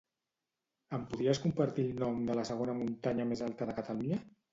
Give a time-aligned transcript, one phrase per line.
[0.97, 4.19] Em podries compartir el nom de la segona muntanya més alta de Catalunya?